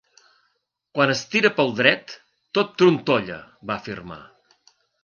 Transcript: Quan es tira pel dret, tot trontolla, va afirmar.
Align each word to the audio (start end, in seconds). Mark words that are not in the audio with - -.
Quan 0.97 1.13
es 1.15 1.21
tira 1.35 1.51
pel 1.59 1.71
dret, 1.81 2.17
tot 2.59 2.75
trontolla, 2.83 3.39
va 3.71 3.79
afirmar. 3.79 4.21